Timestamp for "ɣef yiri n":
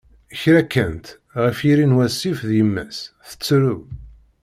1.43-1.95